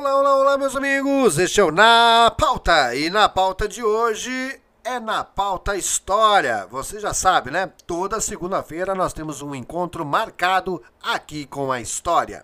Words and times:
Olá, 0.00 0.18
olá, 0.18 0.36
olá, 0.36 0.56
meus 0.56 0.74
amigos! 0.74 1.38
Este 1.38 1.60
é 1.60 1.64
o 1.64 1.70
Na 1.70 2.34
Pauta 2.34 2.94
e 2.94 3.10
na 3.10 3.28
pauta 3.28 3.68
de 3.68 3.84
hoje 3.84 4.58
é 4.82 4.98
na 4.98 5.22
pauta 5.22 5.76
História. 5.76 6.66
Você 6.70 6.98
já 6.98 7.12
sabe, 7.12 7.50
né? 7.50 7.70
Toda 7.86 8.18
segunda-feira 8.18 8.94
nós 8.94 9.12
temos 9.12 9.42
um 9.42 9.54
encontro 9.54 10.02
marcado 10.02 10.82
aqui 11.02 11.44
com 11.44 11.70
a 11.70 11.82
história. 11.82 12.42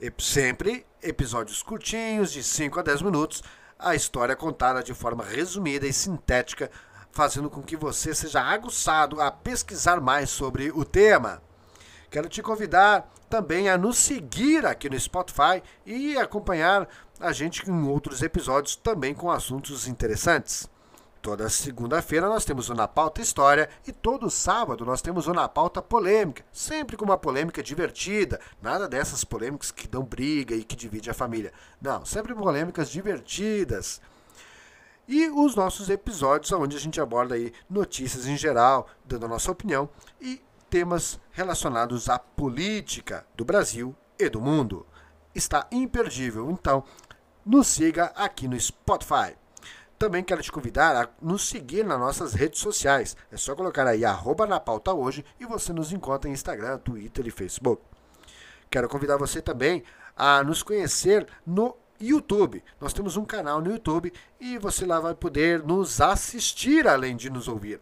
E 0.00 0.10
sempre 0.18 0.86
episódios 1.02 1.62
curtinhos, 1.62 2.32
de 2.32 2.42
5 2.42 2.80
a 2.80 2.82
10 2.82 3.02
minutos, 3.02 3.42
a 3.78 3.94
história 3.94 4.34
contada 4.34 4.82
de 4.82 4.94
forma 4.94 5.22
resumida 5.22 5.86
e 5.86 5.92
sintética, 5.92 6.70
fazendo 7.12 7.50
com 7.50 7.60
que 7.60 7.76
você 7.76 8.14
seja 8.14 8.40
aguçado 8.40 9.20
a 9.20 9.30
pesquisar 9.30 10.00
mais 10.00 10.30
sobre 10.30 10.70
o 10.70 10.82
tema. 10.82 11.42
Quero 12.10 12.26
te 12.26 12.40
convidar 12.40 13.06
também 13.30 13.70
a 13.70 13.78
nos 13.78 13.96
seguir 13.96 14.66
aqui 14.66 14.90
no 14.90 14.98
Spotify 14.98 15.62
e 15.86 16.18
acompanhar 16.18 16.88
a 17.20 17.32
gente 17.32 17.70
em 17.70 17.88
outros 17.88 18.22
episódios 18.22 18.74
também 18.74 19.14
com 19.14 19.30
assuntos 19.30 19.86
interessantes. 19.86 20.68
Toda 21.22 21.48
segunda-feira 21.48 22.28
nós 22.28 22.44
temos 22.44 22.70
o 22.70 22.74
Na 22.74 22.88
Pauta 22.88 23.20
História 23.20 23.68
e 23.86 23.92
todo 23.92 24.30
sábado 24.30 24.84
nós 24.84 25.00
temos 25.00 25.28
o 25.28 25.32
Na 25.32 25.48
Pauta 25.48 25.80
Polêmica, 25.80 26.42
sempre 26.50 26.96
com 26.96 27.04
uma 27.04 27.18
polêmica 27.18 27.62
divertida, 27.62 28.40
nada 28.60 28.88
dessas 28.88 29.22
polêmicas 29.22 29.70
que 29.70 29.86
dão 29.86 30.02
briga 30.02 30.54
e 30.54 30.64
que 30.64 30.74
divide 30.74 31.10
a 31.10 31.14
família. 31.14 31.52
Não, 31.80 32.04
sempre 32.04 32.34
polêmicas 32.34 32.90
divertidas. 32.90 34.00
E 35.06 35.28
os 35.28 35.54
nossos 35.54 35.90
episódios 35.90 36.50
onde 36.52 36.76
a 36.76 36.80
gente 36.80 37.00
aborda 37.00 37.34
aí 37.34 37.52
notícias 37.68 38.26
em 38.26 38.36
geral, 38.36 38.88
dando 39.04 39.26
a 39.26 39.28
nossa 39.28 39.52
opinião 39.52 39.88
e 40.20 40.40
temas 40.70 41.20
relacionados 41.32 42.08
à 42.08 42.18
política 42.18 43.26
do 43.36 43.44
Brasil 43.44 43.94
e 44.18 44.28
do 44.28 44.40
mundo. 44.40 44.86
Está 45.34 45.66
imperdível, 45.72 46.50
então 46.50 46.84
nos 47.44 47.66
siga 47.66 48.06
aqui 48.14 48.46
no 48.46 48.58
Spotify. 48.58 49.36
Também 49.98 50.24
quero 50.24 50.42
te 50.42 50.50
convidar 50.50 50.96
a 50.96 51.08
nos 51.20 51.46
seguir 51.46 51.84
nas 51.84 51.98
nossas 51.98 52.32
redes 52.32 52.60
sociais. 52.60 53.16
É 53.30 53.36
só 53.36 53.54
colocar 53.54 53.86
aí 53.86 54.04
arroba 54.04 54.46
na 54.46 54.58
pauta 54.58 54.94
hoje 54.94 55.24
e 55.38 55.44
você 55.44 55.72
nos 55.72 55.92
encontra 55.92 56.30
em 56.30 56.32
Instagram, 56.32 56.78
Twitter 56.78 57.26
e 57.26 57.30
Facebook. 57.30 57.82
Quero 58.70 58.88
convidar 58.88 59.16
você 59.16 59.42
também 59.42 59.82
a 60.16 60.42
nos 60.42 60.62
conhecer 60.62 61.26
no 61.44 61.76
YouTube. 62.00 62.64
Nós 62.80 62.92
temos 62.92 63.16
um 63.16 63.24
canal 63.24 63.60
no 63.60 63.70
YouTube 63.70 64.12
e 64.40 64.56
você 64.56 64.86
lá 64.86 65.00
vai 65.00 65.14
poder 65.14 65.62
nos 65.62 66.00
assistir 66.00 66.88
além 66.88 67.14
de 67.16 67.28
nos 67.28 67.46
ouvir. 67.46 67.80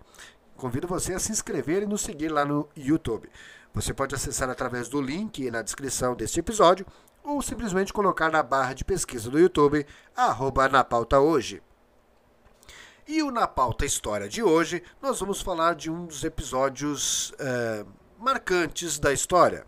Convido 0.59 0.89
você 0.89 1.15
a 1.15 1.21
se 1.21 1.31
inscrever 1.31 1.85
e 1.85 1.87
nos 1.87 2.01
seguir 2.01 2.31
lá 2.31 2.45
no 2.45 2.69
YouTube. 2.77 3.31
Você 3.73 3.95
pode 3.95 4.17
acessar 4.17 4.51
através 4.51 4.89
do 4.89 5.01
link 5.01 5.49
na 5.53 5.63
descrição 5.63 6.17
deste 6.17 6.41
episódio 6.41 6.85
ou 7.23 7.41
simplesmente 7.41 7.93
colocar 7.93 8.29
na 8.29 8.43
barra 8.43 8.73
de 8.73 8.85
pesquisa 8.85 9.31
do 9.31 9.39
YouTube, 9.39 9.87
arroba 10.17 10.69
na 10.69 10.83
pauta 10.83 11.21
hoje. 11.21 11.63
E 13.07 13.23
o 13.23 13.31
Na 13.31 13.47
Pauta 13.47 13.87
História 13.87 14.29
de 14.29 14.43
hoje, 14.43 14.83
nós 15.01 15.21
vamos 15.21 15.41
falar 15.41 15.77
de 15.77 15.93
um 15.93 16.07
dos 16.07 16.25
episódios 16.25 17.33
é, 17.39 17.87
marcantes 18.19 18.99
da 18.99 19.13
história. 19.13 19.65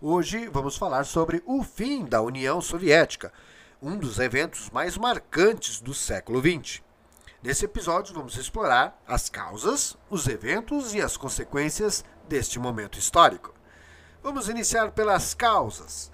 Hoje 0.00 0.48
vamos 0.48 0.74
falar 0.74 1.04
sobre 1.04 1.42
o 1.44 1.62
fim 1.62 2.06
da 2.06 2.22
União 2.22 2.62
Soviética, 2.62 3.30
um 3.80 3.98
dos 3.98 4.18
eventos 4.18 4.70
mais 4.70 4.96
marcantes 4.96 5.82
do 5.82 5.92
século 5.92 6.40
XX. 6.40 6.82
Nesse 7.42 7.64
episódio, 7.64 8.14
vamos 8.14 8.36
explorar 8.36 9.02
as 9.04 9.28
causas, 9.28 9.98
os 10.08 10.28
eventos 10.28 10.94
e 10.94 11.00
as 11.00 11.16
consequências 11.16 12.04
deste 12.28 12.56
momento 12.56 13.00
histórico. 13.00 13.52
Vamos 14.22 14.48
iniciar 14.48 14.92
pelas 14.92 15.34
causas. 15.34 16.08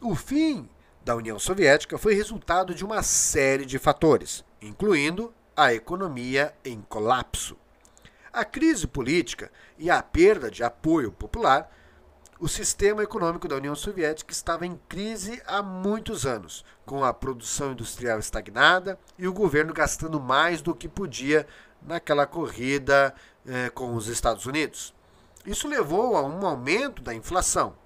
O 0.00 0.14
fim 0.14 0.70
da 1.04 1.16
União 1.16 1.40
Soviética 1.40 1.98
foi 1.98 2.14
resultado 2.14 2.72
de 2.72 2.84
uma 2.84 3.02
série 3.02 3.66
de 3.66 3.80
fatores, 3.80 4.44
incluindo 4.62 5.34
a 5.56 5.74
economia 5.74 6.54
em 6.64 6.80
colapso. 6.82 7.56
A 8.32 8.44
crise 8.44 8.86
política 8.86 9.50
e 9.76 9.90
a 9.90 10.00
perda 10.00 10.52
de 10.52 10.62
apoio 10.62 11.10
popular 11.10 11.68
o 12.40 12.48
sistema 12.48 13.02
econômico 13.02 13.46
da 13.46 13.56
União 13.56 13.76
Soviética 13.76 14.32
estava 14.32 14.64
em 14.64 14.80
crise 14.88 15.42
há 15.46 15.62
muitos 15.62 16.24
anos, 16.24 16.64
com 16.86 17.04
a 17.04 17.12
produção 17.12 17.72
industrial 17.72 18.18
estagnada 18.18 18.98
e 19.18 19.28
o 19.28 19.32
governo 19.32 19.74
gastando 19.74 20.18
mais 20.18 20.62
do 20.62 20.74
que 20.74 20.88
podia 20.88 21.46
naquela 21.82 22.26
corrida 22.26 23.14
eh, 23.46 23.68
com 23.68 23.94
os 23.94 24.08
Estados 24.08 24.46
Unidos. 24.46 24.94
Isso 25.44 25.68
levou 25.68 26.16
a 26.16 26.22
um 26.22 26.46
aumento 26.46 27.02
da 27.02 27.14
inflação, 27.14 27.76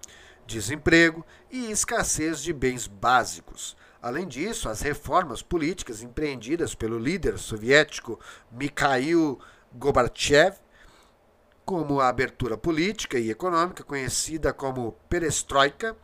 desemprego 0.47 1.27
e 1.51 1.73
escassez 1.73 2.41
de 2.41 2.53
bens 2.53 2.87
básicos. 2.87 3.77
Além 4.01 4.29
disso, 4.29 4.69
as 4.69 4.83
reformas 4.83 5.43
políticas 5.43 6.01
empreendidas 6.01 6.77
pelo 6.77 6.97
líder 6.97 7.39
soviético 7.39 8.21
Mikhail 8.53 9.37
Gorbachev 9.75 10.59
como 11.65 12.01
a 12.01 12.09
abertura 12.09 12.57
política 12.57 13.19
e 13.19 13.31
econômica, 13.31 13.83
conhecida 13.83 14.53
como 14.53 14.93
perestroika, 15.09 15.97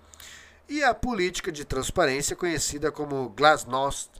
e 0.69 0.85
a 0.85 0.95
política 0.95 1.51
de 1.51 1.65
transparência, 1.65 2.37
conhecida 2.37 2.93
como 2.93 3.29
glasnost, 3.31 4.11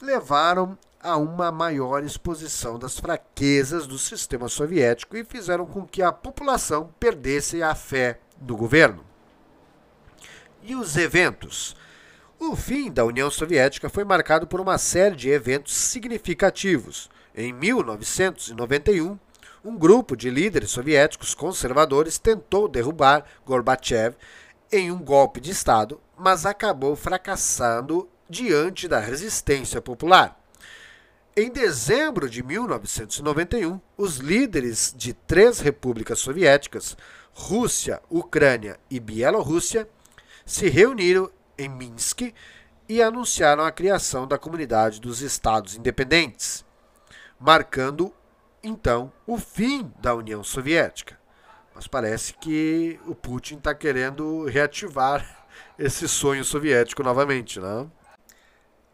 levaram 0.00 0.76
a 1.00 1.16
uma 1.16 1.50
maior 1.50 2.04
exposição 2.04 2.78
das 2.78 2.98
fraquezas 2.98 3.86
do 3.86 3.98
sistema 3.98 4.48
soviético 4.48 5.16
e 5.16 5.24
fizeram 5.24 5.66
com 5.66 5.86
que 5.86 6.02
a 6.02 6.12
população 6.12 6.92
perdesse 6.98 7.62
a 7.62 7.74
fé 7.74 8.20
no 8.40 8.56
governo. 8.56 9.04
E 10.62 10.74
os 10.74 10.96
eventos? 10.96 11.76
O 12.38 12.56
fim 12.56 12.90
da 12.90 13.04
União 13.04 13.30
Soviética 13.30 13.88
foi 13.88 14.04
marcado 14.04 14.46
por 14.46 14.60
uma 14.60 14.78
série 14.78 15.14
de 15.14 15.28
eventos 15.30 15.74
significativos. 15.74 17.08
Em 17.34 17.52
1991, 17.52 19.18
um 19.64 19.76
grupo 19.76 20.16
de 20.16 20.28
líderes 20.28 20.70
soviéticos 20.70 21.34
conservadores 21.34 22.18
tentou 22.18 22.66
derrubar 22.66 23.24
Gorbachev 23.46 24.16
em 24.70 24.90
um 24.90 24.98
golpe 24.98 25.40
de 25.40 25.50
Estado, 25.50 26.00
mas 26.16 26.44
acabou 26.44 26.96
fracassando 26.96 28.08
diante 28.28 28.88
da 28.88 28.98
resistência 28.98 29.80
popular. 29.80 30.38
Em 31.36 31.50
dezembro 31.50 32.28
de 32.28 32.42
1991, 32.42 33.80
os 33.96 34.16
líderes 34.16 34.92
de 34.96 35.14
três 35.14 35.60
repúblicas 35.60 36.18
soviéticas, 36.18 36.96
Rússia, 37.32 38.02
Ucrânia 38.10 38.78
e 38.90 38.98
Bielorrússia, 38.98 39.88
se 40.44 40.68
reuniram 40.68 41.30
em 41.56 41.68
Minsk 41.68 42.34
e 42.88 43.00
anunciaram 43.00 43.64
a 43.64 43.70
criação 43.70 44.26
da 44.26 44.36
Comunidade 44.36 45.00
dos 45.00 45.22
Estados 45.22 45.76
Independentes, 45.76 46.64
marcando 47.38 48.12
então 48.62 49.12
o 49.26 49.38
fim 49.38 49.92
da 49.98 50.14
União 50.14 50.42
Soviética. 50.44 51.18
Mas 51.74 51.86
parece 51.86 52.34
que 52.34 53.00
o 53.06 53.14
Putin 53.14 53.56
está 53.56 53.74
querendo 53.74 54.44
reativar 54.44 55.46
esse 55.78 56.06
sonho 56.08 56.44
soviético 56.44 57.02
novamente, 57.02 57.58
né? 57.58 57.86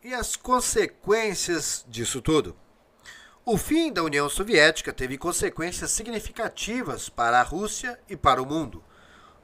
E 0.03 0.15
as 0.15 0.37
consequências 0.37 1.85
disso 1.89 2.23
tudo? 2.23 2.57
O 3.45 3.57
fim 3.57 3.93
da 3.93 4.03
União 4.03 4.29
Soviética 4.29 4.93
teve 4.93 5.19
consequências 5.19 5.91
significativas 5.91 7.09
para 7.09 7.41
a 7.41 7.43
Rússia 7.43 7.99
e 8.09 8.17
para 8.17 8.43
o 8.43 8.47
mundo. 8.47 8.85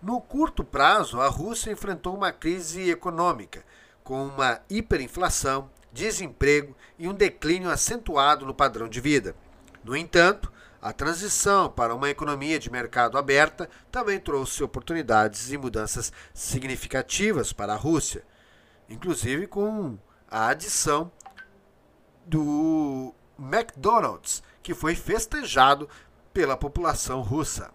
No 0.00 0.20
curto 0.20 0.62
prazo, 0.62 1.20
a 1.20 1.28
Rússia 1.28 1.72
enfrentou 1.72 2.14
uma 2.14 2.30
crise 2.30 2.90
econômica, 2.90 3.64
com 4.02 4.26
uma 4.26 4.60
hiperinflação, 4.68 5.70
desemprego 5.90 6.76
e 6.98 7.08
um 7.08 7.14
declínio 7.14 7.70
acentuado 7.70 8.44
no 8.44 8.54
padrão 8.54 8.88
de 8.88 9.00
vida. 9.00 9.34
No 9.84 9.94
entanto, 9.94 10.50
a 10.80 10.92
transição 10.92 11.70
para 11.70 11.94
uma 11.94 12.08
economia 12.08 12.58
de 12.58 12.70
mercado 12.70 13.18
aberta 13.18 13.68
também 13.92 14.18
trouxe 14.18 14.62
oportunidades 14.62 15.52
e 15.52 15.58
mudanças 15.58 16.12
significativas 16.32 17.52
para 17.52 17.74
a 17.74 17.76
Rússia, 17.76 18.24
inclusive 18.88 19.46
com 19.46 19.98
a 20.30 20.48
adição 20.48 21.12
do 22.26 23.14
McDonald's, 23.38 24.42
que 24.62 24.74
foi 24.74 24.94
festejado 24.94 25.88
pela 26.32 26.56
população 26.56 27.20
russa. 27.20 27.70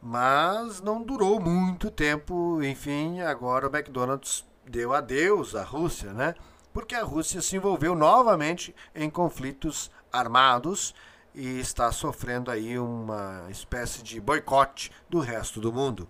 Mas 0.00 0.80
não 0.80 1.02
durou 1.02 1.40
muito 1.40 1.90
tempo, 1.90 2.60
enfim, 2.62 3.20
agora 3.20 3.68
o 3.68 3.76
McDonald's 3.76 4.44
deu 4.64 4.92
adeus 4.92 5.54
à 5.54 5.62
Rússia, 5.62 6.12
né? 6.12 6.34
Porque 6.72 6.94
a 6.94 7.04
Rússia 7.04 7.42
se 7.42 7.56
envolveu 7.56 7.94
novamente 7.94 8.74
em 8.94 9.10
conflitos 9.10 9.90
armados 10.12 10.94
e 11.34 11.60
está 11.60 11.90
sofrendo 11.92 12.50
aí 12.50 12.78
uma 12.78 13.46
espécie 13.50 14.02
de 14.02 14.20
boicote 14.20 14.90
do 15.08 15.20
resto 15.20 15.60
do 15.60 15.72
mundo. 15.72 16.08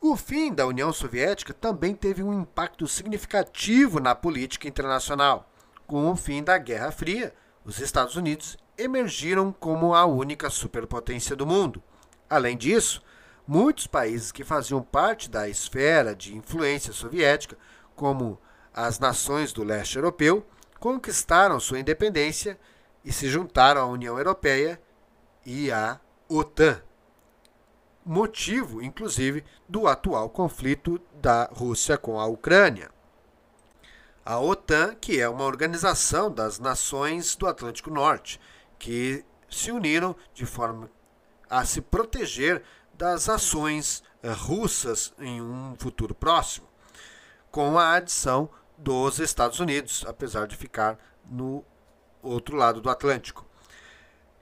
O 0.00 0.16
fim 0.16 0.52
da 0.52 0.66
União 0.66 0.92
Soviética 0.92 1.52
também 1.52 1.94
teve 1.94 2.22
um 2.22 2.40
impacto 2.40 2.86
significativo 2.86 4.00
na 4.00 4.14
política 4.14 4.66
internacional. 4.66 5.50
Com 5.86 6.10
o 6.10 6.16
fim 6.16 6.42
da 6.42 6.56
Guerra 6.56 6.90
Fria, 6.90 7.34
os 7.64 7.80
Estados 7.80 8.16
Unidos 8.16 8.56
emergiram 8.78 9.52
como 9.52 9.94
a 9.94 10.06
única 10.06 10.48
superpotência 10.48 11.36
do 11.36 11.46
mundo. 11.46 11.82
Além 12.30 12.56
disso, 12.56 13.02
muitos 13.46 13.86
países 13.86 14.32
que 14.32 14.44
faziam 14.44 14.82
parte 14.82 15.28
da 15.28 15.48
esfera 15.48 16.14
de 16.14 16.34
influência 16.34 16.92
soviética, 16.94 17.58
como 17.94 18.40
as 18.74 18.98
nações 18.98 19.52
do 19.52 19.64
leste 19.64 19.96
europeu, 19.96 20.46
conquistaram 20.78 21.60
sua 21.60 21.78
independência 21.78 22.58
e 23.04 23.12
se 23.12 23.28
juntaram 23.28 23.82
à 23.82 23.86
União 23.86 24.18
Europeia 24.18 24.80
e 25.44 25.70
à 25.70 26.00
OTAN. 26.28 26.80
Motivo, 28.04 28.82
inclusive, 28.82 29.44
do 29.68 29.86
atual 29.86 30.30
conflito 30.30 31.00
da 31.14 31.50
Rússia 31.52 31.98
com 31.98 32.18
a 32.18 32.26
Ucrânia. 32.26 32.90
A 34.24 34.38
OTAN, 34.38 34.94
que 34.94 35.20
é 35.20 35.28
uma 35.28 35.44
organização 35.44 36.30
das 36.30 36.58
nações 36.58 37.34
do 37.36 37.46
Atlântico 37.46 37.90
Norte, 37.90 38.40
que 38.78 39.24
se 39.50 39.70
uniram 39.70 40.14
de 40.32 40.46
forma 40.46 40.90
a 41.48 41.64
se 41.64 41.80
proteger 41.80 42.62
das 42.94 43.28
ações 43.28 44.02
russas 44.22 45.12
em 45.18 45.40
um 45.40 45.74
futuro 45.78 46.14
próximo, 46.14 46.68
com 47.50 47.78
a 47.78 47.94
adição 47.94 48.48
dos 48.80 49.18
Estados 49.18 49.60
Unidos, 49.60 50.04
apesar 50.06 50.46
de 50.46 50.56
ficar 50.56 50.98
no 51.30 51.64
outro 52.22 52.56
lado 52.56 52.80
do 52.80 52.88
Atlântico. 52.88 53.46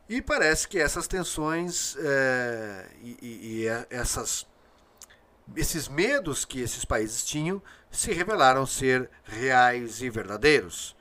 E 0.09 0.23
parece 0.23 0.67
que 0.67 0.79
essas 0.79 1.07
tensões 1.07 1.97
é, 1.99 2.91
e, 3.03 3.19
e, 3.21 3.63
e, 3.63 3.67
essas, 3.91 4.47
esses 5.55 5.89
medos 5.89 6.45
que 6.45 6.61
esses 6.61 6.85
países 6.85 7.25
tinham 7.25 7.61
se 7.91 8.13
revelaram 8.13 8.65
ser 8.65 9.11
reais 9.25 10.01
e 10.01 10.09
verdadeiros. 10.09 10.97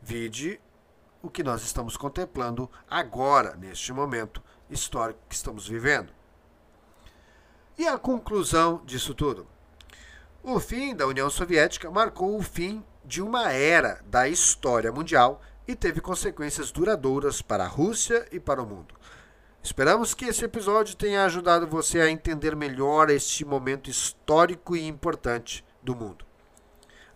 Vide 0.00 0.60
o 1.22 1.30
que 1.30 1.42
nós 1.42 1.62
estamos 1.62 1.96
contemplando 1.96 2.70
agora, 2.88 3.54
neste 3.54 3.92
momento 3.92 4.42
histórico 4.70 5.20
que 5.28 5.34
estamos 5.34 5.68
vivendo. 5.68 6.12
E 7.76 7.86
a 7.86 7.98
conclusão 7.98 8.82
disso 8.84 9.14
tudo? 9.14 9.46
O 10.42 10.60
fim 10.60 10.94
da 10.94 11.06
União 11.06 11.28
Soviética 11.28 11.90
marcou 11.90 12.36
o 12.36 12.42
fim 12.42 12.84
de 13.04 13.20
uma 13.20 13.52
era 13.52 14.00
da 14.06 14.28
história 14.28 14.92
mundial 14.92 15.42
e 15.66 15.74
teve 15.74 16.00
consequências 16.00 16.70
duradouras 16.70 17.42
para 17.42 17.64
a 17.64 17.68
Rússia 17.68 18.26
e 18.30 18.38
para 18.38 18.62
o 18.62 18.66
mundo. 18.66 18.94
Esperamos 19.62 20.14
que 20.14 20.26
esse 20.26 20.44
episódio 20.44 20.96
tenha 20.96 21.24
ajudado 21.24 21.66
você 21.66 22.00
a 22.00 22.08
entender 22.08 22.54
melhor 22.54 23.10
este 23.10 23.44
momento 23.44 23.90
histórico 23.90 24.76
e 24.76 24.86
importante 24.86 25.64
do 25.82 25.94
mundo. 25.94 26.24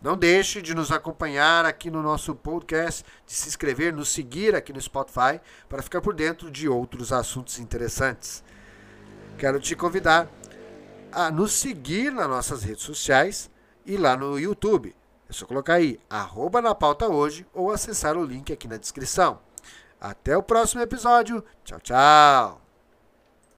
Não 0.02 0.16
deixe 0.16 0.60
de 0.60 0.74
nos 0.74 0.90
acompanhar 0.90 1.64
aqui 1.64 1.88
no 1.88 2.02
nosso 2.02 2.34
podcast, 2.34 3.04
de 3.24 3.32
se 3.32 3.48
inscrever, 3.48 3.92
nos 3.92 4.08
seguir 4.08 4.52
aqui 4.56 4.72
no 4.72 4.80
Spotify 4.80 5.40
para 5.68 5.80
ficar 5.80 6.00
por 6.00 6.12
dentro 6.12 6.50
de 6.50 6.68
outros 6.68 7.12
assuntos 7.12 7.60
interessantes. 7.60 8.42
Quero 9.38 9.60
te 9.60 9.76
convidar 9.76 10.28
a 11.12 11.30
nos 11.30 11.52
seguir 11.52 12.12
nas 12.12 12.28
nossas 12.28 12.62
redes 12.62 12.82
sociais 12.82 13.50
e 13.84 13.96
lá 13.96 14.16
no 14.16 14.38
YouTube. 14.38 14.94
É 15.28 15.32
só 15.32 15.46
colocar 15.46 15.74
aí, 15.74 15.98
arroba 16.10 16.60
na 16.60 16.74
pauta 16.74 17.08
hoje 17.08 17.46
ou 17.54 17.70
acessar 17.70 18.16
o 18.16 18.24
link 18.24 18.52
aqui 18.52 18.68
na 18.68 18.76
descrição. 18.76 19.40
Até 20.00 20.36
o 20.36 20.42
próximo 20.42 20.82
episódio. 20.82 21.44
Tchau, 21.64 21.80
tchau. 21.80 22.61